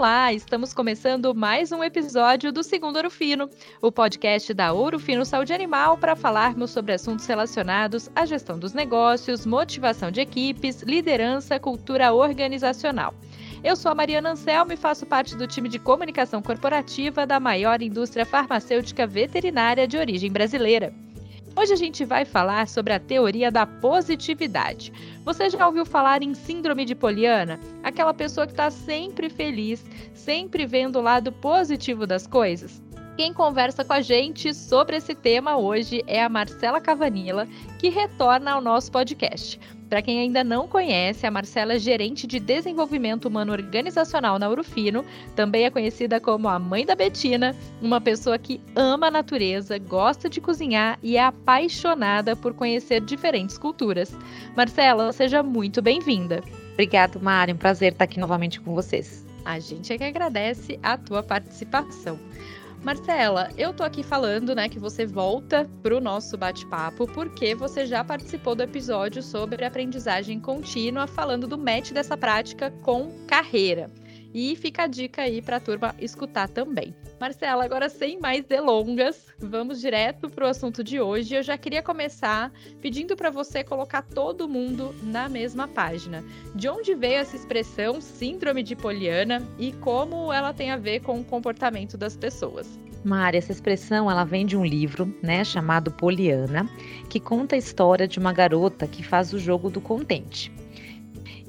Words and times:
Olá, 0.00 0.32
estamos 0.32 0.72
começando 0.72 1.34
mais 1.34 1.72
um 1.72 1.84
episódio 1.84 2.50
do 2.50 2.62
Segundo 2.62 2.96
Ouro 2.96 3.10
Fino, 3.10 3.50
o 3.82 3.92
podcast 3.92 4.54
da 4.54 4.72
Ouro 4.72 4.98
Fino 4.98 5.26
Saúde 5.26 5.52
Animal 5.52 5.98
para 5.98 6.16
falarmos 6.16 6.70
sobre 6.70 6.94
assuntos 6.94 7.26
relacionados 7.26 8.08
à 8.16 8.24
gestão 8.24 8.58
dos 8.58 8.72
negócios, 8.72 9.44
motivação 9.44 10.10
de 10.10 10.22
equipes, 10.22 10.80
liderança, 10.80 11.60
cultura 11.60 12.14
organizacional. 12.14 13.12
Eu 13.62 13.76
sou 13.76 13.92
a 13.92 13.94
Mariana 13.94 14.30
Anselmo 14.30 14.72
e 14.72 14.76
faço 14.78 15.04
parte 15.04 15.36
do 15.36 15.46
time 15.46 15.68
de 15.68 15.78
comunicação 15.78 16.40
corporativa 16.40 17.26
da 17.26 17.38
maior 17.38 17.82
indústria 17.82 18.24
farmacêutica 18.24 19.06
veterinária 19.06 19.86
de 19.86 19.98
origem 19.98 20.32
brasileira. 20.32 20.94
Hoje 21.56 21.72
a 21.72 21.76
gente 21.76 22.04
vai 22.04 22.24
falar 22.24 22.68
sobre 22.68 22.92
a 22.92 23.00
teoria 23.00 23.50
da 23.50 23.66
positividade. 23.66 24.92
Você 25.24 25.50
já 25.50 25.66
ouviu 25.66 25.84
falar 25.84 26.22
em 26.22 26.32
síndrome 26.32 26.84
de 26.84 26.94
Poliana? 26.94 27.58
Aquela 27.82 28.14
pessoa 28.14 28.46
que 28.46 28.52
está 28.52 28.70
sempre 28.70 29.28
feliz, 29.28 29.84
sempre 30.14 30.64
vendo 30.64 30.98
o 30.98 31.02
lado 31.02 31.32
positivo 31.32 32.06
das 32.06 32.26
coisas? 32.26 32.80
Quem 33.20 33.34
conversa 33.34 33.84
com 33.84 33.92
a 33.92 34.00
gente 34.00 34.54
sobre 34.54 34.96
esse 34.96 35.14
tema 35.14 35.58
hoje 35.58 36.02
é 36.06 36.24
a 36.24 36.28
Marcela 36.30 36.80
Cavanilla, 36.80 37.46
que 37.78 37.90
retorna 37.90 38.52
ao 38.52 38.62
nosso 38.62 38.90
podcast. 38.90 39.60
Para 39.90 40.00
quem 40.00 40.20
ainda 40.20 40.42
não 40.42 40.66
conhece, 40.66 41.26
a 41.26 41.30
Marcela 41.30 41.74
é 41.74 41.78
gerente 41.78 42.26
de 42.26 42.40
desenvolvimento 42.40 43.26
humano 43.26 43.52
organizacional 43.52 44.38
na 44.38 44.48
Urufino, 44.48 45.04
também 45.36 45.66
é 45.66 45.70
conhecida 45.70 46.18
como 46.18 46.48
a 46.48 46.58
mãe 46.58 46.86
da 46.86 46.94
Betina, 46.94 47.54
uma 47.82 48.00
pessoa 48.00 48.38
que 48.38 48.58
ama 48.74 49.08
a 49.08 49.10
natureza, 49.10 49.76
gosta 49.76 50.26
de 50.26 50.40
cozinhar 50.40 50.98
e 51.02 51.18
é 51.18 51.22
apaixonada 51.22 52.34
por 52.34 52.54
conhecer 52.54 53.02
diferentes 53.02 53.58
culturas. 53.58 54.16
Marcela, 54.56 55.12
seja 55.12 55.42
muito 55.42 55.82
bem-vinda. 55.82 56.42
Obrigada, 56.72 57.18
Mari. 57.18 57.52
Um 57.52 57.58
prazer 57.58 57.92
estar 57.92 58.04
aqui 58.04 58.18
novamente 58.18 58.58
com 58.62 58.74
vocês. 58.74 59.26
A 59.44 59.58
gente 59.58 59.92
é 59.92 59.98
que 59.98 60.04
agradece 60.04 60.78
a 60.82 60.96
tua 60.96 61.22
participação. 61.22 62.18
Marcela, 62.82 63.50
eu 63.58 63.74
tô 63.74 63.82
aqui 63.82 64.02
falando, 64.02 64.54
né, 64.54 64.66
que 64.66 64.78
você 64.78 65.04
volta 65.04 65.68
pro 65.82 66.00
nosso 66.00 66.38
bate-papo 66.38 67.06
porque 67.06 67.54
você 67.54 67.84
já 67.84 68.02
participou 68.02 68.54
do 68.54 68.62
episódio 68.62 69.22
sobre 69.22 69.62
aprendizagem 69.66 70.40
contínua, 70.40 71.06
falando 71.06 71.46
do 71.46 71.58
match 71.58 71.92
dessa 71.92 72.16
prática 72.16 72.70
com 72.82 73.12
carreira. 73.26 73.90
E 74.32 74.54
fica 74.56 74.84
a 74.84 74.86
dica 74.86 75.22
aí 75.22 75.42
para 75.42 75.56
a 75.56 75.60
turma 75.60 75.94
escutar 75.98 76.48
também. 76.48 76.94
Marcela, 77.20 77.64
agora 77.64 77.88
sem 77.88 78.18
mais 78.18 78.44
delongas, 78.44 79.26
vamos 79.38 79.80
direto 79.80 80.30
para 80.30 80.46
o 80.46 80.48
assunto 80.48 80.82
de 80.82 81.00
hoje. 81.00 81.34
Eu 81.34 81.42
já 81.42 81.58
queria 81.58 81.82
começar 81.82 82.52
pedindo 82.80 83.16
para 83.16 83.28
você 83.28 83.62
colocar 83.64 84.02
todo 84.02 84.48
mundo 84.48 84.94
na 85.02 85.28
mesma 85.28 85.68
página. 85.68 86.24
De 86.54 86.68
onde 86.68 86.94
veio 86.94 87.18
essa 87.18 87.36
expressão 87.36 88.00
síndrome 88.00 88.62
de 88.62 88.76
Poliana 88.76 89.46
e 89.58 89.72
como 89.72 90.32
ela 90.32 90.54
tem 90.54 90.70
a 90.70 90.76
ver 90.76 91.00
com 91.00 91.20
o 91.20 91.24
comportamento 91.24 91.98
das 91.98 92.16
pessoas? 92.16 92.78
Mari, 93.04 93.38
essa 93.38 93.52
expressão 93.52 94.10
ela 94.10 94.24
vem 94.24 94.44
de 94.44 94.56
um 94.56 94.64
livro, 94.64 95.14
né, 95.22 95.42
chamado 95.42 95.90
Poliana, 95.90 96.68
que 97.08 97.18
conta 97.18 97.54
a 97.54 97.58
história 97.58 98.06
de 98.06 98.18
uma 98.18 98.32
garota 98.32 98.86
que 98.86 99.02
faz 99.02 99.32
o 99.32 99.38
jogo 99.38 99.70
do 99.70 99.80
contente. 99.80 100.52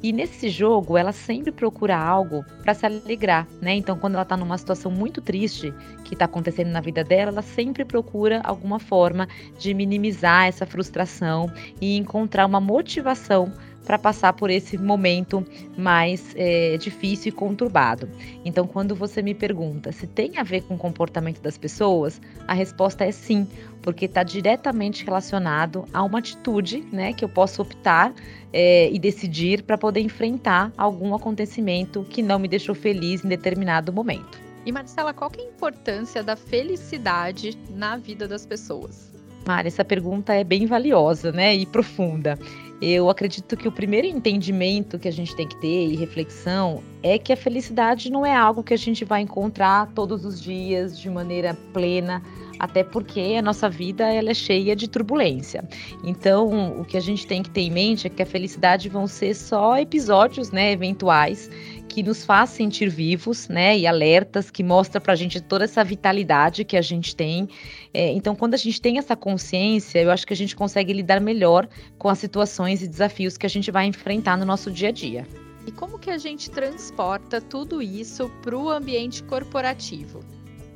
E 0.03 0.11
nesse 0.11 0.49
jogo, 0.49 0.97
ela 0.97 1.11
sempre 1.11 1.51
procura 1.51 1.95
algo 1.95 2.43
para 2.63 2.73
se 2.73 2.85
alegrar, 2.85 3.47
né? 3.61 3.75
Então, 3.75 3.97
quando 3.97 4.15
ela 4.15 4.23
está 4.23 4.35
numa 4.35 4.57
situação 4.57 4.91
muito 4.91 5.21
triste 5.21 5.71
que 6.03 6.15
está 6.15 6.25
acontecendo 6.25 6.69
na 6.69 6.81
vida 6.81 7.03
dela, 7.03 7.31
ela 7.31 7.41
sempre 7.43 7.85
procura 7.85 8.41
alguma 8.43 8.79
forma 8.79 9.27
de 9.59 9.73
minimizar 9.75 10.47
essa 10.47 10.65
frustração 10.65 11.51
e 11.79 11.97
encontrar 11.97 12.47
uma 12.47 12.59
motivação 12.59 13.53
para 13.85 13.97
passar 13.97 14.33
por 14.33 14.49
esse 14.49 14.77
momento 14.77 15.45
mais 15.77 16.33
é, 16.35 16.77
difícil 16.77 17.29
e 17.29 17.31
conturbado. 17.31 18.07
Então, 18.45 18.67
quando 18.67 18.95
você 18.95 19.21
me 19.21 19.33
pergunta 19.33 19.91
se 19.91 20.07
tem 20.07 20.37
a 20.37 20.43
ver 20.43 20.61
com 20.61 20.75
o 20.75 20.77
comportamento 20.77 21.41
das 21.41 21.57
pessoas, 21.57 22.21
a 22.47 22.53
resposta 22.53 23.03
é 23.03 23.11
sim, 23.11 23.47
porque 23.81 24.05
está 24.05 24.23
diretamente 24.23 25.03
relacionado 25.03 25.85
a 25.93 26.03
uma 26.03 26.19
atitude 26.19 26.85
né, 26.91 27.13
que 27.13 27.25
eu 27.25 27.29
posso 27.29 27.61
optar 27.61 28.13
é, 28.53 28.89
e 28.91 28.99
decidir 28.99 29.63
para 29.63 29.77
poder 29.77 30.01
enfrentar 30.01 30.71
algum 30.77 31.15
acontecimento 31.15 32.05
que 32.09 32.21
não 32.21 32.39
me 32.39 32.47
deixou 32.47 32.75
feliz 32.75 33.23
em 33.23 33.27
determinado 33.27 33.91
momento. 33.91 34.39
E 34.65 34.71
Marcela, 34.71 35.13
qual 35.13 35.31
é 35.37 35.41
a 35.41 35.45
importância 35.45 36.21
da 36.21 36.35
felicidade 36.35 37.57
na 37.71 37.97
vida 37.97 38.27
das 38.27 38.45
pessoas? 38.45 39.11
Mari, 39.45 39.69
essa 39.69 39.83
pergunta 39.83 40.33
é 40.33 40.43
bem 40.43 40.67
valiosa, 40.67 41.31
né, 41.31 41.55
e 41.55 41.65
profunda. 41.65 42.37
Eu 42.81 43.11
acredito 43.11 43.55
que 43.55 43.67
o 43.67 43.71
primeiro 43.71 44.07
entendimento 44.07 44.97
que 44.97 45.07
a 45.07 45.11
gente 45.11 45.35
tem 45.35 45.47
que 45.47 45.55
ter 45.57 45.87
e 45.87 45.95
reflexão 45.95 46.81
é 47.03 47.19
que 47.19 47.31
a 47.31 47.37
felicidade 47.37 48.11
não 48.11 48.25
é 48.25 48.35
algo 48.35 48.63
que 48.63 48.73
a 48.73 48.77
gente 48.77 49.05
vai 49.05 49.21
encontrar 49.21 49.91
todos 49.93 50.25
os 50.25 50.41
dias 50.41 50.97
de 50.99 51.07
maneira 51.07 51.55
plena, 51.73 52.23
até 52.57 52.83
porque 52.83 53.35
a 53.37 53.41
nossa 53.41 53.69
vida 53.69 54.11
ela 54.11 54.31
é 54.31 54.33
cheia 54.33 54.75
de 54.75 54.87
turbulência. 54.87 55.63
Então, 56.03 56.79
o 56.79 56.83
que 56.83 56.97
a 56.97 56.99
gente 56.99 57.27
tem 57.27 57.43
que 57.43 57.51
ter 57.51 57.61
em 57.61 57.71
mente 57.71 58.07
é 58.07 58.09
que 58.09 58.23
a 58.23 58.25
felicidade 58.25 58.89
vão 58.89 59.05
ser 59.05 59.35
só 59.35 59.77
episódios, 59.77 60.49
né, 60.49 60.71
eventuais 60.71 61.51
que 61.91 62.01
nos 62.01 62.23
faz 62.23 62.51
sentir 62.51 62.89
vivos, 62.89 63.49
né, 63.49 63.77
e 63.77 63.85
alertas, 63.85 64.49
que 64.49 64.63
mostra 64.63 65.01
para 65.01 65.11
a 65.11 65.15
gente 65.15 65.41
toda 65.41 65.65
essa 65.65 65.83
vitalidade 65.83 66.63
que 66.63 66.77
a 66.77 66.81
gente 66.81 67.13
tem. 67.13 67.49
É, 67.93 68.11
então, 68.13 68.33
quando 68.33 68.53
a 68.53 68.57
gente 68.57 68.79
tem 68.81 68.97
essa 68.97 69.13
consciência, 69.13 69.99
eu 69.99 70.09
acho 70.09 70.25
que 70.25 70.31
a 70.31 70.35
gente 70.35 70.55
consegue 70.55 70.93
lidar 70.93 71.19
melhor 71.19 71.67
com 71.97 72.07
as 72.07 72.17
situações 72.17 72.81
e 72.81 72.87
desafios 72.87 73.37
que 73.37 73.45
a 73.45 73.49
gente 73.49 73.69
vai 73.71 73.85
enfrentar 73.85 74.37
no 74.37 74.45
nosso 74.45 74.71
dia 74.71 74.87
a 74.87 74.91
dia. 74.91 75.27
E 75.67 75.71
como 75.71 75.99
que 75.99 76.09
a 76.09 76.17
gente 76.17 76.49
transporta 76.49 77.41
tudo 77.41 77.81
isso 77.81 78.29
para 78.41 78.57
o 78.57 78.69
ambiente 78.69 79.21
corporativo? 79.23 80.21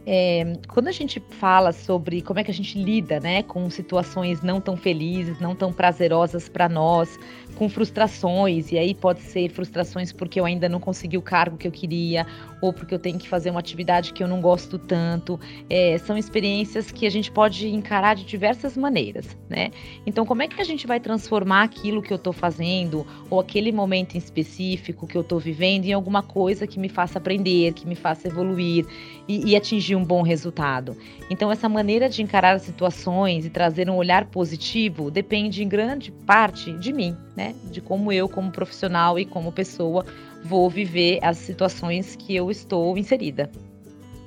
É, 0.07 0.53
quando 0.67 0.87
a 0.87 0.91
gente 0.91 1.19
fala 1.39 1.71
sobre 1.71 2.21
como 2.21 2.39
é 2.39 2.43
que 2.43 2.51
a 2.51 2.53
gente 2.53 2.77
lida 2.77 3.19
né, 3.19 3.41
com 3.41 3.67
situações 3.71 4.41
não 4.41 4.61
tão 4.61 4.77
felizes, 4.77 5.39
não 5.39 5.55
tão 5.55 5.73
prazerosas 5.73 6.47
para 6.47 6.69
nós, 6.69 7.17
com 7.55 7.67
frustrações, 7.69 8.71
e 8.71 8.77
aí 8.77 8.93
pode 8.93 9.21
ser 9.21 9.49
frustrações 9.49 10.11
porque 10.11 10.39
eu 10.39 10.45
ainda 10.45 10.69
não 10.69 10.79
consegui 10.79 11.17
o 11.17 11.21
cargo 11.21 11.57
que 11.57 11.67
eu 11.67 11.71
queria, 11.71 12.25
ou 12.61 12.73
porque 12.73 12.93
eu 12.93 12.99
tenho 12.99 13.17
que 13.17 13.27
fazer 13.27 13.49
uma 13.49 13.59
atividade 13.59 14.13
que 14.13 14.23
eu 14.23 14.27
não 14.27 14.41
gosto 14.41 14.77
tanto. 14.77 15.39
É, 15.69 15.97
são 15.97 16.17
experiências 16.17 16.91
que 16.91 17.05
a 17.05 17.09
gente 17.09 17.31
pode 17.31 17.67
encarar 17.67 18.15
de 18.15 18.25
diversas 18.25 18.75
maneiras, 18.77 19.37
né? 19.49 19.71
Então, 20.05 20.25
como 20.25 20.41
é 20.41 20.47
que 20.47 20.59
a 20.59 20.63
gente 20.63 20.87
vai 20.87 20.99
transformar 20.99 21.63
aquilo 21.63 22.01
que 22.01 22.11
eu 22.11 22.17
estou 22.17 22.33
fazendo, 22.33 23.05
ou 23.29 23.39
aquele 23.39 23.71
momento 23.71 24.15
em 24.15 24.17
específico 24.17 25.05
que 25.07 25.17
eu 25.17 25.21
estou 25.21 25.39
vivendo, 25.39 25.85
em 25.85 25.93
alguma 25.93 26.23
coisa 26.23 26.65
que 26.65 26.79
me 26.79 26.89
faça 26.89 27.17
aprender, 27.17 27.73
que 27.73 27.87
me 27.87 27.95
faça 27.95 28.27
evoluir 28.27 28.85
e, 29.27 29.51
e 29.51 29.55
atingir 29.55 29.95
um 29.95 30.03
bom 30.03 30.21
resultado? 30.21 30.97
Então, 31.29 31.51
essa 31.51 31.69
maneira 31.69 32.09
de 32.09 32.21
encarar 32.21 32.55
as 32.55 32.63
situações 32.63 33.45
e 33.45 33.49
trazer 33.49 33.89
um 33.89 33.95
olhar 33.95 34.25
positivo 34.25 35.11
depende 35.11 35.63
em 35.63 35.67
grande 35.67 36.11
parte 36.11 36.71
de 36.73 36.91
mim, 36.91 37.15
né? 37.35 37.44
Né? 37.45 37.55
De 37.65 37.79
como 37.79 38.11
eu, 38.11 38.27
como 38.27 38.51
profissional 38.51 39.19
e 39.19 39.25
como 39.25 39.51
pessoa, 39.51 40.05
vou 40.43 40.69
viver 40.69 41.19
as 41.21 41.37
situações 41.37 42.15
que 42.15 42.35
eu 42.35 42.49
estou 42.49 42.97
inserida. 42.97 43.51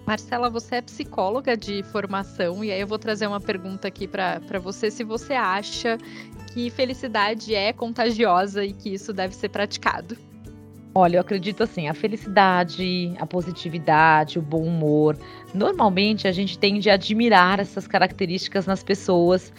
Marcela, 0.06 0.48
você 0.48 0.76
é 0.76 0.82
psicóloga 0.82 1.56
de 1.56 1.82
formação 1.82 2.64
e 2.64 2.72
aí 2.72 2.80
eu 2.80 2.86
vou 2.86 2.98
trazer 2.98 3.26
uma 3.26 3.40
pergunta 3.40 3.88
aqui 3.88 4.06
para 4.06 4.58
você 4.62 4.90
se 4.90 5.04
você 5.04 5.34
acha 5.34 5.98
que 6.52 6.70
felicidade 6.70 7.54
é 7.54 7.72
contagiosa 7.72 8.64
e 8.64 8.72
que 8.72 8.88
isso 8.94 9.12
deve 9.12 9.34
ser 9.34 9.50
praticado. 9.50 10.16
Olha, 10.94 11.18
eu 11.18 11.20
acredito 11.20 11.62
assim, 11.62 11.86
a 11.88 11.94
felicidade, 11.94 13.12
a 13.18 13.26
positividade, 13.26 14.38
o 14.38 14.42
bom 14.42 14.62
humor. 14.62 15.16
Normalmente 15.54 16.26
a 16.26 16.32
gente 16.32 16.58
tende 16.58 16.88
a 16.88 16.94
admirar 16.94 17.60
essas 17.60 17.86
características 17.86 18.66
nas 18.66 18.82
pessoas 18.82 19.52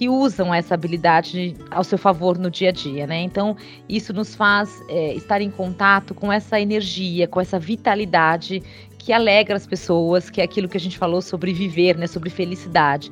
que 0.00 0.08
usam 0.08 0.54
essa 0.54 0.72
habilidade 0.72 1.54
ao 1.70 1.84
seu 1.84 1.98
favor 1.98 2.38
no 2.38 2.50
dia 2.50 2.70
a 2.70 2.72
dia, 2.72 3.06
né? 3.06 3.20
Então, 3.20 3.54
isso 3.86 4.14
nos 4.14 4.34
faz 4.34 4.82
é, 4.88 5.12
estar 5.12 5.42
em 5.42 5.50
contato 5.50 6.14
com 6.14 6.32
essa 6.32 6.58
energia, 6.58 7.28
com 7.28 7.38
essa 7.38 7.58
vitalidade 7.58 8.62
que 9.10 9.14
alegra 9.14 9.56
as 9.56 9.66
pessoas, 9.66 10.30
que 10.30 10.40
é 10.40 10.44
aquilo 10.44 10.68
que 10.68 10.76
a 10.76 10.80
gente 10.80 10.96
falou 10.96 11.20
sobre 11.20 11.52
viver, 11.52 11.96
né? 11.98 12.06
Sobre 12.06 12.30
felicidade. 12.30 13.10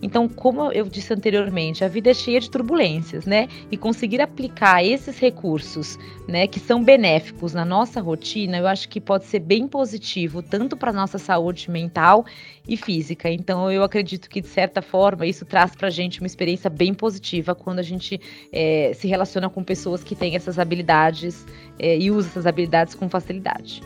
Então, 0.00 0.28
como 0.28 0.70
eu 0.70 0.88
disse 0.88 1.12
anteriormente, 1.12 1.84
a 1.84 1.88
vida 1.88 2.12
é 2.12 2.14
cheia 2.14 2.38
de 2.38 2.48
turbulências, 2.48 3.26
né? 3.26 3.48
E 3.68 3.76
conseguir 3.76 4.20
aplicar 4.20 4.84
esses 4.84 5.18
recursos, 5.18 5.98
né, 6.28 6.46
que 6.46 6.60
são 6.60 6.84
benéficos 6.84 7.52
na 7.52 7.64
nossa 7.64 8.00
rotina, 8.00 8.58
eu 8.58 8.66
acho 8.68 8.88
que 8.88 9.00
pode 9.00 9.24
ser 9.24 9.40
bem 9.40 9.66
positivo, 9.66 10.40
tanto 10.40 10.76
para 10.76 10.92
nossa 10.92 11.18
saúde 11.18 11.68
mental 11.68 12.24
e 12.66 12.76
física. 12.76 13.28
Então, 13.28 13.72
eu 13.72 13.82
acredito 13.82 14.30
que, 14.30 14.40
de 14.40 14.46
certa 14.46 14.80
forma, 14.80 15.26
isso 15.26 15.44
traz 15.44 15.74
para 15.74 15.88
a 15.88 15.90
gente 15.90 16.20
uma 16.20 16.28
experiência 16.28 16.70
bem 16.70 16.94
positiva 16.94 17.56
quando 17.56 17.80
a 17.80 17.82
gente 17.82 18.20
é, 18.52 18.92
se 18.94 19.08
relaciona 19.08 19.50
com 19.50 19.64
pessoas 19.64 20.04
que 20.04 20.14
têm 20.14 20.36
essas 20.36 20.60
habilidades 20.60 21.44
é, 21.76 21.98
e 21.98 22.08
usa 22.08 22.28
essas 22.28 22.46
habilidades 22.46 22.94
com 22.94 23.08
facilidade. 23.08 23.82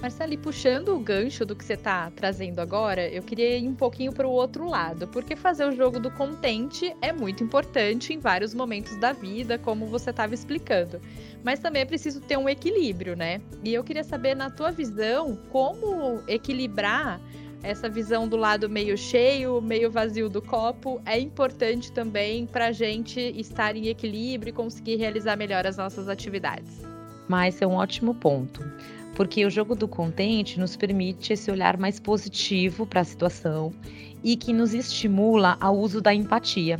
Marcelo, 0.00 0.36
puxando 0.38 0.94
o 0.94 1.00
gancho 1.00 1.44
do 1.44 1.56
que 1.56 1.64
você 1.64 1.72
está 1.72 2.10
trazendo 2.10 2.60
agora, 2.60 3.08
eu 3.08 3.22
queria 3.22 3.56
ir 3.56 3.66
um 3.66 3.74
pouquinho 3.74 4.12
para 4.12 4.28
o 4.28 4.30
outro 4.30 4.68
lado, 4.68 5.08
porque 5.08 5.34
fazer 5.34 5.64
o 5.64 5.72
jogo 5.72 5.98
do 5.98 6.10
contente 6.10 6.94
é 7.00 7.12
muito 7.12 7.42
importante 7.42 8.12
em 8.12 8.18
vários 8.18 8.52
momentos 8.52 8.94
da 9.00 9.12
vida, 9.12 9.58
como 9.58 9.86
você 9.86 10.10
estava 10.10 10.34
explicando. 10.34 11.00
Mas 11.42 11.60
também 11.60 11.80
é 11.80 11.84
preciso 11.84 12.20
ter 12.20 12.36
um 12.36 12.48
equilíbrio, 12.48 13.16
né? 13.16 13.40
E 13.64 13.72
eu 13.72 13.82
queria 13.82 14.04
saber, 14.04 14.36
na 14.36 14.50
tua 14.50 14.70
visão, 14.70 15.38
como 15.50 16.22
equilibrar 16.28 17.18
essa 17.62 17.88
visão 17.88 18.28
do 18.28 18.36
lado 18.36 18.68
meio 18.68 18.98
cheio, 18.98 19.62
meio 19.62 19.90
vazio 19.90 20.28
do 20.28 20.42
copo 20.42 21.00
é 21.06 21.18
importante 21.18 21.90
também 21.90 22.46
para 22.46 22.66
a 22.66 22.72
gente 22.72 23.18
estar 23.18 23.74
em 23.74 23.88
equilíbrio 23.88 24.50
e 24.50 24.52
conseguir 24.52 24.96
realizar 24.96 25.36
melhor 25.36 25.66
as 25.66 25.78
nossas 25.78 26.06
atividades. 26.06 26.82
Mas 27.26 27.60
é 27.60 27.66
um 27.66 27.74
ótimo 27.74 28.14
ponto 28.14 28.62
porque 29.16 29.46
o 29.46 29.50
jogo 29.50 29.74
do 29.74 29.88
contente 29.88 30.60
nos 30.60 30.76
permite 30.76 31.32
esse 31.32 31.50
olhar 31.50 31.78
mais 31.78 31.98
positivo 31.98 32.86
para 32.86 33.00
a 33.00 33.04
situação 33.04 33.72
e 34.22 34.36
que 34.36 34.52
nos 34.52 34.74
estimula 34.74 35.56
ao 35.58 35.76
uso 35.76 36.02
da 36.02 36.14
empatia. 36.14 36.78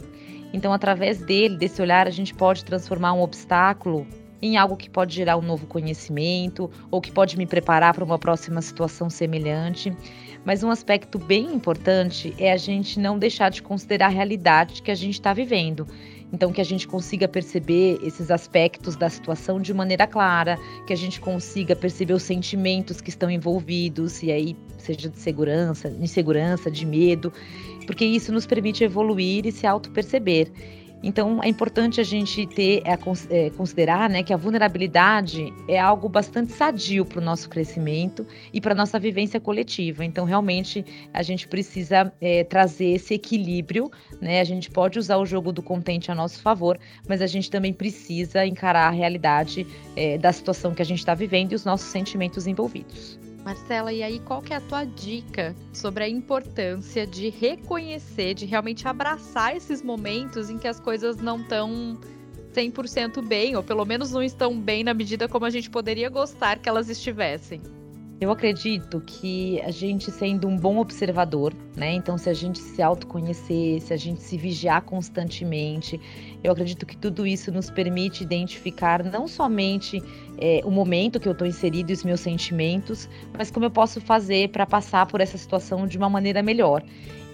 Então, 0.52 0.70
através 0.72 1.18
dele, 1.18 1.56
desse 1.56 1.80
olhar, 1.80 2.06
a 2.06 2.10
gente 2.10 2.34
pode 2.34 2.62
transformar 2.62 3.14
um 3.14 3.22
obstáculo 3.22 4.06
em 4.40 4.58
algo 4.58 4.76
que 4.76 4.90
pode 4.90 5.14
gerar 5.14 5.38
um 5.38 5.42
novo 5.42 5.66
conhecimento 5.66 6.70
ou 6.90 7.00
que 7.00 7.10
pode 7.10 7.38
me 7.38 7.46
preparar 7.46 7.94
para 7.94 8.04
uma 8.04 8.18
próxima 8.18 8.60
situação 8.60 9.08
semelhante. 9.08 9.96
Mas 10.44 10.62
um 10.62 10.70
aspecto 10.70 11.18
bem 11.18 11.54
importante 11.54 12.34
é 12.38 12.52
a 12.52 12.56
gente 12.56 13.00
não 13.00 13.18
deixar 13.18 13.50
de 13.50 13.62
considerar 13.62 14.06
a 14.06 14.10
realidade 14.10 14.82
que 14.82 14.90
a 14.90 14.94
gente 14.94 15.14
está 15.14 15.32
vivendo. 15.32 15.86
Então, 16.32 16.52
que 16.52 16.60
a 16.60 16.64
gente 16.64 16.88
consiga 16.88 17.28
perceber 17.28 17.98
esses 18.02 18.30
aspectos 18.30 18.96
da 18.96 19.08
situação 19.08 19.60
de 19.60 19.72
maneira 19.72 20.06
clara, 20.06 20.58
que 20.86 20.92
a 20.92 20.96
gente 20.96 21.20
consiga 21.20 21.76
perceber 21.76 22.14
os 22.14 22.22
sentimentos 22.22 23.00
que 23.00 23.10
estão 23.10 23.30
envolvidos, 23.30 24.22
e 24.22 24.32
aí 24.32 24.56
seja 24.78 25.08
de 25.08 25.18
segurança, 25.18 25.88
insegurança, 26.00 26.70
de 26.70 26.84
medo, 26.84 27.32
porque 27.86 28.04
isso 28.04 28.32
nos 28.32 28.46
permite 28.46 28.82
evoluir 28.82 29.46
e 29.46 29.52
se 29.52 29.66
auto-perceber. 29.66 30.50
Então 31.02 31.42
é 31.42 31.48
importante 31.48 32.00
a 32.00 32.04
gente 32.04 32.46
ter, 32.46 32.82
é, 32.84 32.98
é, 33.30 33.50
considerar 33.50 34.08
né, 34.08 34.22
que 34.22 34.32
a 34.32 34.36
vulnerabilidade 34.36 35.52
é 35.68 35.78
algo 35.78 36.08
bastante 36.08 36.52
sadio 36.52 37.04
para 37.04 37.20
o 37.20 37.24
nosso 37.24 37.48
crescimento 37.48 38.26
e 38.52 38.60
para 38.60 38.72
a 38.72 38.74
nossa 38.74 38.98
vivência 38.98 39.38
coletiva. 39.38 40.04
Então, 40.04 40.24
realmente, 40.24 40.84
a 41.12 41.22
gente 41.22 41.46
precisa 41.46 42.12
é, 42.20 42.44
trazer 42.44 42.86
esse 42.86 43.14
equilíbrio. 43.14 43.90
Né? 44.20 44.40
A 44.40 44.44
gente 44.44 44.70
pode 44.70 44.98
usar 44.98 45.18
o 45.18 45.26
jogo 45.26 45.52
do 45.52 45.62
contente 45.62 46.10
a 46.10 46.14
nosso 46.14 46.40
favor, 46.40 46.78
mas 47.08 47.20
a 47.20 47.26
gente 47.26 47.50
também 47.50 47.72
precisa 47.72 48.46
encarar 48.46 48.88
a 48.88 48.90
realidade 48.90 49.66
é, 49.94 50.18
da 50.18 50.32
situação 50.32 50.74
que 50.74 50.82
a 50.82 50.84
gente 50.84 50.98
está 50.98 51.14
vivendo 51.14 51.52
e 51.52 51.54
os 51.54 51.64
nossos 51.64 51.88
sentimentos 51.88 52.46
envolvidos. 52.46 53.25
Marcela, 53.46 53.92
e 53.92 54.02
aí 54.02 54.18
qual 54.18 54.42
que 54.42 54.52
é 54.52 54.56
a 54.56 54.60
tua 54.60 54.82
dica 54.82 55.54
sobre 55.72 56.02
a 56.02 56.08
importância 56.08 57.06
de 57.06 57.28
reconhecer, 57.28 58.34
de 58.34 58.44
realmente 58.44 58.88
abraçar 58.88 59.54
esses 59.54 59.82
momentos 59.82 60.50
em 60.50 60.58
que 60.58 60.66
as 60.66 60.80
coisas 60.80 61.18
não 61.18 61.40
estão 61.40 61.96
100% 62.52 63.24
bem, 63.24 63.54
ou 63.54 63.62
pelo 63.62 63.84
menos 63.84 64.10
não 64.10 64.20
estão 64.20 64.60
bem 64.60 64.82
na 64.82 64.92
medida 64.92 65.28
como 65.28 65.44
a 65.44 65.50
gente 65.50 65.70
poderia 65.70 66.08
gostar 66.10 66.58
que 66.58 66.68
elas 66.68 66.88
estivessem? 66.88 67.62
Eu 68.18 68.30
acredito 68.30 69.02
que 69.04 69.60
a 69.60 69.70
gente 69.70 70.10
sendo 70.10 70.48
um 70.48 70.56
bom 70.56 70.78
observador, 70.78 71.52
né? 71.76 71.92
Então, 71.92 72.16
se 72.16 72.30
a 72.30 72.32
gente 72.32 72.58
se 72.58 72.80
autoconhecer, 72.80 73.78
se 73.82 73.92
a 73.92 73.96
gente 73.96 74.22
se 74.22 74.38
vigiar 74.38 74.80
constantemente, 74.80 76.00
eu 76.42 76.50
acredito 76.50 76.86
que 76.86 76.96
tudo 76.96 77.26
isso 77.26 77.52
nos 77.52 77.68
permite 77.68 78.22
identificar 78.22 79.04
não 79.04 79.28
somente 79.28 80.02
é, 80.38 80.62
o 80.64 80.70
momento 80.70 81.20
que 81.20 81.28
eu 81.28 81.32
estou 81.32 81.46
inserido 81.46 81.90
e 81.90 81.92
os 81.92 82.04
meus 82.04 82.20
sentimentos, 82.20 83.06
mas 83.36 83.50
como 83.50 83.66
eu 83.66 83.70
posso 83.70 84.00
fazer 84.00 84.48
para 84.48 84.64
passar 84.64 85.04
por 85.04 85.20
essa 85.20 85.36
situação 85.36 85.86
de 85.86 85.98
uma 85.98 86.08
maneira 86.08 86.42
melhor. 86.42 86.82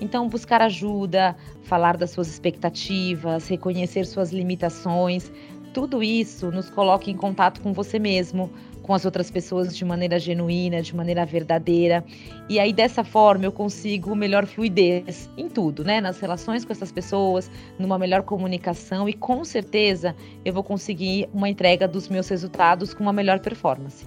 Então, 0.00 0.28
buscar 0.28 0.60
ajuda, 0.62 1.36
falar 1.62 1.96
das 1.96 2.10
suas 2.10 2.26
expectativas, 2.26 3.46
reconhecer 3.46 4.04
suas 4.04 4.32
limitações, 4.32 5.30
tudo 5.72 6.02
isso 6.02 6.50
nos 6.50 6.68
coloca 6.68 7.10
em 7.10 7.16
contato 7.16 7.60
com 7.60 7.72
você 7.72 7.98
mesmo, 7.98 8.50
com 8.82 8.92
as 8.92 9.04
outras 9.04 9.30
pessoas 9.30 9.76
de 9.76 9.84
maneira 9.84 10.18
genuína, 10.18 10.82
de 10.82 10.94
maneira 10.94 11.24
verdadeira. 11.24 12.04
E 12.48 12.58
aí 12.58 12.72
dessa 12.72 13.04
forma 13.04 13.44
eu 13.44 13.52
consigo 13.52 14.14
melhor 14.14 14.46
fluidez 14.46 15.30
em 15.36 15.48
tudo, 15.48 15.84
né? 15.84 16.00
Nas 16.00 16.18
relações 16.20 16.64
com 16.64 16.72
essas 16.72 16.90
pessoas, 16.90 17.50
numa 17.78 17.98
melhor 17.98 18.22
comunicação 18.22 19.08
e 19.08 19.12
com 19.12 19.44
certeza 19.44 20.14
eu 20.44 20.52
vou 20.52 20.64
conseguir 20.64 21.28
uma 21.32 21.48
entrega 21.48 21.86
dos 21.86 22.08
meus 22.08 22.28
resultados 22.28 22.92
com 22.92 23.02
uma 23.02 23.12
melhor 23.12 23.40
performance. 23.40 24.04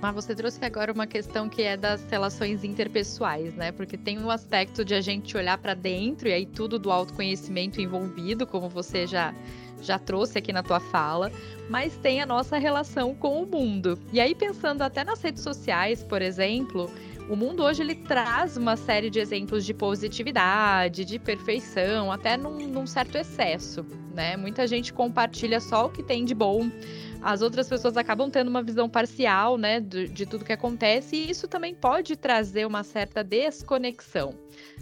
Mas 0.00 0.14
você 0.14 0.32
trouxe 0.32 0.64
agora 0.64 0.92
uma 0.92 1.08
questão 1.08 1.48
que 1.48 1.62
é 1.62 1.76
das 1.76 2.08
relações 2.08 2.62
interpessoais, 2.62 3.54
né? 3.54 3.72
Porque 3.72 3.96
tem 3.96 4.16
um 4.18 4.30
aspecto 4.30 4.84
de 4.84 4.94
a 4.94 5.00
gente 5.00 5.36
olhar 5.36 5.58
para 5.58 5.74
dentro 5.74 6.28
e 6.28 6.32
aí 6.32 6.46
tudo 6.46 6.78
do 6.78 6.92
autoconhecimento 6.92 7.80
envolvido, 7.80 8.46
como 8.46 8.68
você 8.68 9.08
já 9.08 9.34
já 9.82 9.98
trouxe 9.98 10.38
aqui 10.38 10.52
na 10.52 10.62
tua 10.62 10.80
fala, 10.80 11.30
mas 11.68 11.96
tem 11.96 12.20
a 12.20 12.26
nossa 12.26 12.58
relação 12.58 13.14
com 13.14 13.42
o 13.42 13.46
mundo. 13.46 13.98
E 14.12 14.20
aí, 14.20 14.34
pensando 14.34 14.82
até 14.82 15.04
nas 15.04 15.20
redes 15.22 15.42
sociais, 15.42 16.02
por 16.02 16.22
exemplo, 16.22 16.90
o 17.28 17.36
mundo 17.36 17.62
hoje 17.62 17.82
ele 17.82 17.94
traz 17.94 18.56
uma 18.56 18.76
série 18.76 19.10
de 19.10 19.20
exemplos 19.20 19.64
de 19.64 19.74
positividade, 19.74 21.04
de 21.04 21.18
perfeição, 21.18 22.10
até 22.10 22.36
num, 22.36 22.66
num 22.68 22.86
certo 22.86 23.16
excesso, 23.16 23.84
né? 24.14 24.36
Muita 24.36 24.66
gente 24.66 24.92
compartilha 24.92 25.60
só 25.60 25.86
o 25.86 25.90
que 25.90 26.02
tem 26.02 26.24
de 26.24 26.34
bom 26.34 26.70
as 27.20 27.42
outras 27.42 27.68
pessoas 27.68 27.96
acabam 27.96 28.30
tendo 28.30 28.48
uma 28.48 28.62
visão 28.62 28.88
parcial, 28.88 29.58
né, 29.58 29.80
de, 29.80 30.08
de, 30.08 30.26
tudo 30.26 30.44
que 30.44 30.52
acontece, 30.52 31.16
e 31.16 31.30
isso 31.30 31.48
também 31.48 31.74
pode 31.74 32.16
trazer 32.16 32.66
uma 32.66 32.84
certa 32.84 33.24
desconexão, 33.24 34.34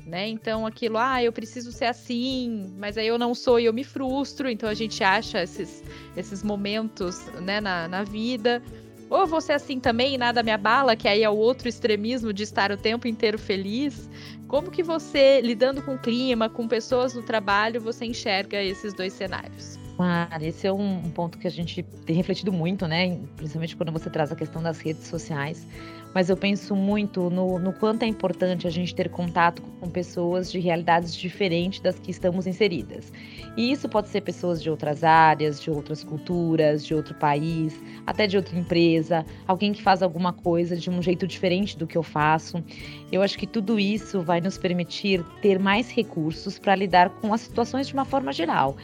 né? 0.06 0.28
Então, 0.28 0.66
aquilo, 0.66 0.99
ah, 0.99 1.22
eu 1.22 1.32
preciso 1.32 1.72
ser 1.72 1.87
assim, 1.87 2.75
mas 2.78 2.99
aí 2.99 3.06
eu 3.06 3.19
não 3.19 3.34
sou 3.34 3.58
e 3.58 3.64
eu 3.64 3.72
me 3.72 3.84
frustro, 3.84 4.50
então 4.50 4.69
a 4.69 4.75
gente 4.75 5.02
acha 5.02 5.42
esses, 5.42 5.82
esses 6.16 6.42
momentos, 6.42 7.26
né, 7.40 7.60
na, 7.60 7.88
na 7.88 8.02
vida. 8.02 8.62
Ou 9.08 9.26
você 9.26 9.52
assim 9.52 9.78
também 9.78 10.14
e 10.14 10.18
nada 10.18 10.42
me 10.42 10.50
abala, 10.50 10.96
que 10.96 11.06
aí 11.06 11.22
é 11.22 11.30
o 11.30 11.36
outro 11.36 11.68
extremismo 11.68 12.32
de 12.32 12.42
estar 12.42 12.72
o 12.72 12.76
tempo 12.76 13.06
inteiro 13.06 13.38
feliz. 13.38 14.10
Como 14.48 14.70
que 14.70 14.82
você, 14.82 15.40
lidando 15.40 15.82
com 15.82 15.94
o 15.94 15.98
clima, 15.98 16.48
com 16.48 16.66
pessoas 16.66 17.14
no 17.14 17.22
trabalho, 17.22 17.80
você 17.80 18.04
enxerga 18.04 18.60
esses 18.62 18.92
dois 18.92 19.12
cenários? 19.12 19.85
Claro, 19.96 20.44
esse 20.44 20.66
é 20.66 20.72
um, 20.72 20.98
um, 20.98 21.10
ponto 21.10 21.38
que 21.38 21.46
a 21.46 21.50
gente 21.50 21.82
tem 21.82 22.14
refletido 22.14 22.52
muito, 22.52 22.87
né? 22.87 23.19
Principalmente 23.34 23.75
quando 23.75 23.90
você 23.90 24.10
traz 24.10 24.31
a 24.31 24.37
questão 24.37 24.62
das 24.62 24.78
redes 24.78 25.06
sociais. 25.06 25.66
Mas 26.14 26.28
eu 26.28 26.37
penso 26.37 26.76
muito 26.76 27.31
no, 27.31 27.58
no 27.58 27.72
quanto 27.72 28.02
é 28.02 28.06
importante 28.06 28.66
a 28.66 28.70
gente 28.70 28.94
ter 28.94 29.08
contato 29.08 29.62
com 29.81 29.88
pessoas 29.88 30.52
de 30.52 30.58
realidades 30.58 31.14
diferentes 31.14 31.81
das 31.81 31.98
que 31.98 32.10
estamos 32.10 32.46
inseridas. 32.46 33.10
E 33.56 33.72
isso 33.72 33.88
pode 33.88 34.08
ser 34.08 34.20
pessoas 34.20 34.62
de 34.62 34.69
outras 34.69 35.02
áreas, 35.02 35.62
de 35.62 35.70
outras 35.70 36.04
culturas, 36.04 36.85
de 36.85 36.94
outro 36.94 37.14
país, 37.14 37.75
até 38.06 38.26
de 38.26 38.37
outra 38.37 38.59
empresa, 38.59 39.25
alguém 39.47 39.73
que 39.73 39.82
faz 39.82 40.02
alguma 40.02 40.32
coisa 40.32 40.76
de 40.76 40.90
um 40.90 41.00
jeito 41.00 41.26
diferente 41.26 41.76
do 41.76 41.87
que 41.87 41.97
eu 41.97 42.02
faço. 42.02 42.62
Eu 43.11 43.23
acho 43.23 43.38
que 43.38 43.47
tudo 43.47 43.80
isso 43.80 44.20
vai 44.20 44.42
nos 44.42 44.59
permitir 44.59 45.25
ter 45.40 45.59
mais 45.59 45.90
recursos 45.90 46.59
para 46.59 46.75
lidar 46.75 47.09
com 47.09 47.32
as 47.32 47.40
situações 47.40 47.88
de 47.88 47.94
uma 47.94 48.04
forma 48.04 48.30
geral. 48.30 48.76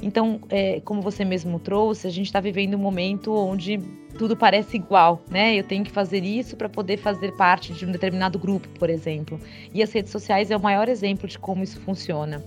Então, 0.00 0.40
é, 0.48 0.80
como 0.84 1.02
você 1.02 1.24
mesmo 1.24 1.58
trouxe, 1.58 2.06
a 2.06 2.10
gente 2.10 2.26
está 2.26 2.40
vivendo 2.40 2.74
um 2.74 2.78
momento 2.78 3.34
onde 3.34 3.80
tudo 4.16 4.36
parece 4.36 4.76
igual, 4.76 5.22
né? 5.30 5.54
Eu 5.54 5.64
tenho 5.64 5.84
que 5.84 5.90
fazer 5.90 6.24
isso 6.24 6.56
para 6.56 6.68
poder 6.68 6.98
fazer 6.98 7.32
parte 7.32 7.72
de 7.72 7.84
um 7.84 7.90
determinado 7.90 8.38
grupo, 8.38 8.68
por 8.78 8.90
exemplo. 8.90 9.40
E 9.72 9.82
as 9.82 9.92
redes 9.92 10.12
sociais 10.12 10.50
é 10.50 10.56
o 10.56 10.60
maior 10.60 10.88
exemplo 10.88 11.26
de 11.26 11.38
como 11.38 11.64
isso 11.64 11.80
funciona. 11.80 12.44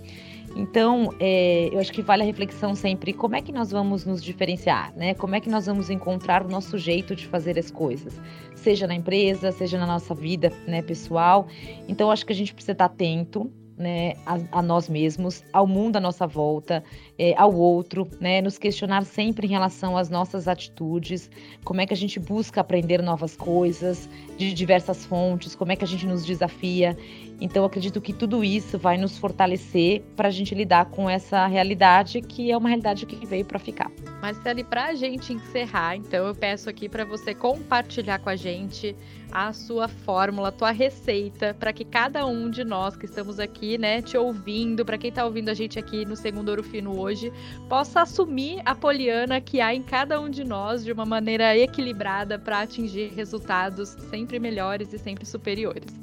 Então, 0.56 1.14
é, 1.20 1.70
eu 1.72 1.80
acho 1.80 1.94
que 1.94 2.02
vale 2.02 2.24
a 2.24 2.26
reflexão 2.26 2.76
sempre 2.76 3.14
como 3.14 3.36
é 3.36 3.42
que 3.42 3.52
nós 3.52 3.72
vamos 3.72 4.06
nos 4.06 4.22
diferenciar, 4.22 4.94
né? 4.96 5.14
Como 5.14 5.34
é 5.36 5.40
que 5.40 5.50
nós 5.50 5.66
vamos 5.66 5.90
encontrar 5.90 6.46
o 6.46 6.50
nosso 6.50 6.78
jeito 6.78 7.16
de 7.16 7.26
fazer 7.26 7.58
as 7.58 7.72
coisas, 7.72 8.20
seja 8.54 8.86
na 8.86 8.94
empresa, 8.94 9.52
seja 9.52 9.78
na 9.78 9.88
nossa 9.88 10.14
vida, 10.14 10.52
né, 10.68 10.82
pessoal. 10.82 11.48
Então, 11.88 12.12
acho 12.12 12.26
que 12.26 12.34
a 12.34 12.36
gente 12.36 12.54
precisa 12.54 12.74
estar 12.74 12.86
atento 12.86 13.50
né, 13.82 14.14
a, 14.26 14.38
a, 14.52 14.62
nós 14.62 14.88
mesmos, 14.88 15.44
ao 15.52 15.66
mundo 15.66 15.98
à 15.98 16.00
nossa 16.00 16.28
volta, 16.28 16.84
é, 17.18 17.34
ao 17.36 17.54
outro, 17.54 18.08
né, 18.20 18.42
nos 18.42 18.58
questionar 18.58 19.04
sempre 19.04 19.48
em 19.48 19.50
relação 19.50 19.98
às 19.98 20.10
nossas 20.10 20.48
atitudes, 20.48 21.30
como 21.64 21.82
é 21.82 21.86
que 21.86 21.94
a 21.94 21.98
gente 21.98 22.20
busca 22.20 22.62
aprender 22.62 23.02
novas 23.02 23.36
coisas 23.36 24.08
de 24.38 24.54
diversas 24.54 25.06
fontes, 25.06 25.56
como 25.56 25.72
é 25.72 25.76
que 25.76 25.84
a 25.84 25.88
gente 25.88 26.06
nos 26.06 26.24
desafia 26.26 26.96
Então, 27.42 27.66
acredito 27.66 28.00
que 28.00 28.14
tudo 28.14 28.44
isso 28.44 28.78
vai 28.78 28.98
nos 28.98 29.18
fortalecer 29.18 30.04
para 30.16 30.28
a 30.28 30.32
gente 30.32 30.54
lidar 30.54 30.86
com 30.86 31.10
essa 31.10 31.48
realidade 31.48 32.22
que 32.22 32.52
é 32.52 32.56
uma 32.56 32.70
realidade 32.70 33.08
que 33.08 33.26
veio 33.26 33.44
para 33.44 33.58
ficar. 33.58 33.92
Marcele, 34.22 34.64
para 34.64 34.86
a 34.86 34.94
gente 34.94 35.34
encerrar, 35.34 35.96
então 35.96 36.28
eu 36.28 36.36
peço 36.36 36.70
aqui 36.70 36.88
para 36.88 37.04
você 37.04 37.34
compartilhar 37.34 38.20
com 38.20 38.30
a 38.30 38.36
gente 38.36 38.96
a 39.32 39.52
sua 39.54 39.88
fórmula, 39.88 40.50
a 40.50 40.52
tua 40.52 40.72
receita, 40.72 41.56
para 41.58 41.74
que 41.74 41.84
cada 41.84 42.26
um 42.28 42.50
de 42.50 42.64
nós 42.64 42.96
que 42.96 43.06
estamos 43.06 43.40
aqui, 43.40 43.78
né, 43.78 44.02
te 44.02 44.18
ouvindo, 44.18 44.86
para 44.86 44.98
quem 44.98 45.10
está 45.10 45.26
ouvindo 45.26 45.50
a 45.50 45.54
gente 45.54 45.80
aqui 45.80 46.06
no 46.06 46.16
Segundo 46.16 46.50
Ouro 46.50 46.64
Fino 46.64 47.00
hoje, 47.00 47.32
possa 47.68 48.02
assumir 48.02 48.62
a 48.66 48.76
poliana 48.76 49.42
que 49.42 49.60
há 49.62 49.74
em 49.74 49.82
cada 49.82 50.20
um 50.22 50.30
de 50.30 50.44
nós 50.44 50.84
de 50.84 50.92
uma 50.92 51.06
maneira 51.06 51.58
equilibrada 51.58 52.38
para 52.38 52.60
atingir 52.60 53.14
resultados 53.16 53.90
sempre 54.10 54.38
melhores 54.38 54.94
e 54.94 55.00
sempre 55.00 55.26
superiores. 55.26 56.01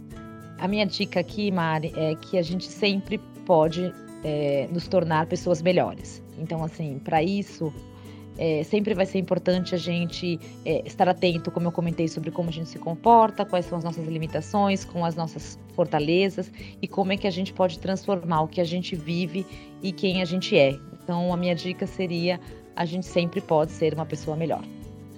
A 0.58 0.66
minha 0.66 0.84
dica 0.84 1.20
aqui, 1.20 1.50
Mari, 1.50 1.92
é 1.96 2.14
que 2.14 2.36
a 2.36 2.42
gente 2.42 2.64
sempre 2.64 3.18
pode 3.46 3.92
é, 4.24 4.68
nos 4.72 4.88
tornar 4.88 5.26
pessoas 5.26 5.62
melhores. 5.62 6.22
Então, 6.36 6.62
assim, 6.64 6.98
para 6.98 7.22
isso, 7.22 7.72
é, 8.36 8.62
sempre 8.62 8.94
vai 8.94 9.06
ser 9.06 9.18
importante 9.18 9.74
a 9.74 9.78
gente 9.78 10.38
é, 10.64 10.82
estar 10.86 11.08
atento, 11.08 11.50
como 11.50 11.66
eu 11.66 11.72
comentei, 11.72 12.08
sobre 12.08 12.30
como 12.30 12.48
a 12.48 12.52
gente 12.52 12.68
se 12.68 12.78
comporta, 12.78 13.44
quais 13.44 13.66
são 13.66 13.78
as 13.78 13.84
nossas 13.84 14.06
limitações, 14.06 14.84
com 14.84 15.04
as 15.04 15.16
nossas 15.16 15.58
fortalezas 15.74 16.50
e 16.80 16.86
como 16.86 17.12
é 17.12 17.16
que 17.16 17.26
a 17.26 17.30
gente 17.30 17.52
pode 17.52 17.78
transformar 17.78 18.42
o 18.42 18.48
que 18.48 18.60
a 18.60 18.64
gente 18.64 18.94
vive 18.94 19.44
e 19.82 19.92
quem 19.92 20.22
a 20.22 20.24
gente 20.24 20.56
é. 20.56 20.78
Então, 21.02 21.32
a 21.32 21.36
minha 21.36 21.54
dica 21.54 21.86
seria: 21.86 22.40
a 22.76 22.84
gente 22.84 23.06
sempre 23.06 23.40
pode 23.40 23.72
ser 23.72 23.94
uma 23.94 24.06
pessoa 24.06 24.36
melhor. 24.36 24.62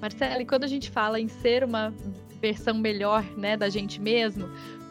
Marcela, 0.01 0.41
e 0.41 0.47
quando 0.47 0.65
a 0.65 0.69
gente 0.69 0.91
fala 0.91 1.21
em 1.21 1.29
ser 1.29 1.63
uma 1.63 1.93
versão 2.41 2.75
melhor 2.75 3.23
né, 3.37 3.55
da 3.55 3.69
gente 3.69 4.01
mesmo, 4.01 4.49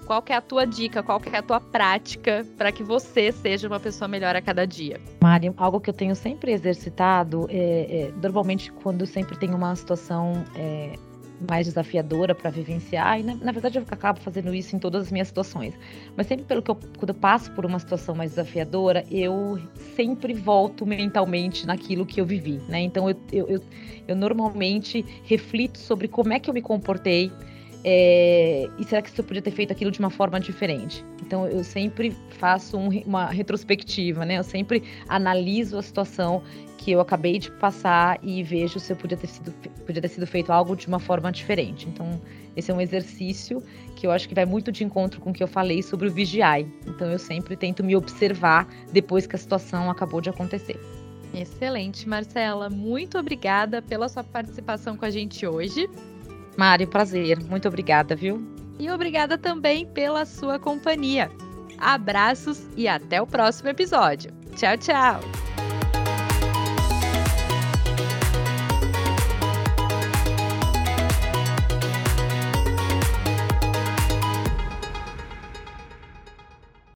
qual 0.09 0.23
que 0.23 0.33
é 0.33 0.35
a 0.35 0.41
tua 0.41 0.65
dica, 0.65 1.03
qual 1.03 1.19
que 1.19 1.29
é 1.29 1.37
a 1.37 1.43
tua 1.43 1.61
prática 1.61 2.43
para 2.57 2.71
que 2.71 2.81
você 2.81 3.31
seja 3.31 3.67
uma 3.67 3.79
pessoa 3.79 4.07
melhor 4.07 4.35
a 4.35 4.41
cada 4.41 4.65
dia? 4.65 4.99
Mari, 5.21 5.53
algo 5.55 5.79
que 5.79 5.87
eu 5.87 5.93
tenho 5.93 6.15
sempre 6.15 6.51
exercitado, 6.51 7.45
é, 7.47 8.07
é 8.07 8.11
normalmente 8.19 8.71
quando 8.71 9.05
sempre 9.05 9.37
tem 9.37 9.53
uma 9.53 9.75
situação 9.75 10.43
é, 10.55 10.93
mais 11.47 11.67
desafiadora 11.67 12.33
para 12.33 12.49
vivenciar, 12.49 13.19
e 13.19 13.23
na, 13.23 13.35
na, 13.35 13.51
verdade 13.51 13.77
eu 13.77 13.85
acabo 13.87 14.19
fazendo 14.19 14.51
isso 14.51 14.75
em 14.75 14.79
todas 14.79 15.03
as 15.03 15.11
minhas 15.11 15.27
situações, 15.27 15.75
mas 16.17 16.25
sempre 16.25 16.43
pelo 16.43 16.63
que 16.63 16.71
eu, 16.71 16.75
quando 16.97 17.09
eu 17.09 17.15
passo 17.15 17.51
por 17.51 17.63
uma 17.63 17.77
situação 17.77 18.15
mais 18.15 18.31
desafiadora, 18.31 19.05
eu 19.11 19.59
sempre 19.95 20.33
volto 20.33 20.87
mentalmente 20.87 21.67
naquilo 21.67 22.03
que 22.03 22.19
eu 22.19 22.25
vivi, 22.25 22.59
né? 22.67 22.79
Então 22.81 23.07
eu, 23.07 23.15
eu, 23.31 23.47
eu, 23.47 23.61
eu 24.07 24.15
normalmente 24.15 25.05
reflito 25.23 25.77
sobre 25.77 26.07
como 26.07 26.33
é 26.33 26.39
que 26.39 26.49
eu 26.49 26.53
me 26.55 26.63
comportei 26.63 27.31
é, 27.83 28.69
e 28.77 28.83
será 28.83 29.01
que 29.01 29.09
você 29.09 29.23
podia 29.23 29.41
ter 29.41 29.51
feito 29.51 29.71
aquilo 29.71 29.89
de 29.89 29.99
uma 29.99 30.09
forma 30.09 30.39
diferente? 30.39 31.05
Então 31.21 31.47
eu 31.47 31.63
sempre 31.63 32.15
faço 32.31 32.77
um, 32.77 32.89
uma 33.05 33.27
retrospectiva, 33.27 34.25
né? 34.25 34.37
Eu 34.37 34.43
sempre 34.43 34.83
analiso 35.07 35.77
a 35.77 35.81
situação 35.81 36.43
que 36.77 36.91
eu 36.91 36.99
acabei 36.99 37.39
de 37.39 37.51
passar 37.51 38.19
e 38.21 38.43
vejo 38.43 38.79
se 38.79 38.91
eu 38.91 38.97
podia 38.97 39.17
ter 39.17 39.27
sido, 39.27 39.51
podia 39.85 40.01
ter 40.01 40.07
sido 40.07 40.25
feito 40.25 40.51
algo 40.51 40.75
de 40.75 40.87
uma 40.87 40.99
forma 40.99 41.31
diferente. 41.31 41.87
Então 41.87 42.19
esse 42.55 42.69
é 42.69 42.73
um 42.73 42.81
exercício 42.81 43.63
que 43.95 44.05
eu 44.05 44.11
acho 44.11 44.27
que 44.27 44.35
vai 44.35 44.45
muito 44.45 44.71
de 44.71 44.83
encontro 44.83 45.21
com 45.21 45.29
o 45.29 45.33
que 45.33 45.43
eu 45.43 45.47
falei 45.47 45.81
sobre 45.81 46.07
o 46.07 46.11
vigiai. 46.11 46.67
Então 46.85 47.09
eu 47.09 47.19
sempre 47.19 47.55
tento 47.55 47.83
me 47.83 47.95
observar 47.95 48.67
depois 48.91 49.25
que 49.25 49.35
a 49.35 49.39
situação 49.39 49.89
acabou 49.89 50.19
de 50.19 50.29
acontecer. 50.29 50.79
Excelente, 51.33 52.09
Marcela. 52.09 52.69
Muito 52.69 53.17
obrigada 53.17 53.81
pela 53.81 54.09
sua 54.09 54.23
participação 54.23 54.97
com 54.97 55.05
a 55.05 55.09
gente 55.09 55.45
hoje. 55.45 55.87
Mari, 56.57 56.85
prazer. 56.85 57.39
Muito 57.43 57.67
obrigada, 57.67 58.15
viu? 58.15 58.41
E 58.79 58.89
obrigada 58.89 59.37
também 59.37 59.85
pela 59.87 60.25
sua 60.25 60.57
companhia. 60.57 61.29
Abraços 61.77 62.67
e 62.75 62.87
até 62.87 63.21
o 63.21 63.27
próximo 63.27 63.69
episódio. 63.69 64.31
Tchau, 64.55 64.77
tchau! 64.77 65.48